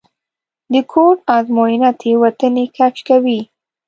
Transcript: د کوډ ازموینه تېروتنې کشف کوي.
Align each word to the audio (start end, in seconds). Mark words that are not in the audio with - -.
د 0.71 0.75
کوډ 0.91 1.17
ازموینه 1.37 1.89
تېروتنې 2.01 2.65
کشف 2.75 3.01
کوي. 3.07 3.39